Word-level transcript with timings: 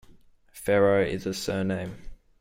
Farrow 0.51 1.03
is 1.03 1.27
a 1.27 1.33
surname. 1.35 1.95